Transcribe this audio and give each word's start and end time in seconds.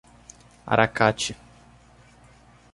Aracati 0.71 1.33